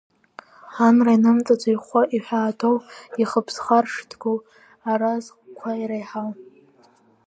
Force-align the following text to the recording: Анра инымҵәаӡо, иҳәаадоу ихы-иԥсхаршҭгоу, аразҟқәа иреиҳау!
Анра 0.85 1.11
инымҵәаӡо, 1.15 1.69
иҳәаадоу 2.15 2.75
ихы-иԥсхаршҭгоу, 3.21 4.37
аразҟқәа 4.91 5.71
иреиҳау! 5.81 6.29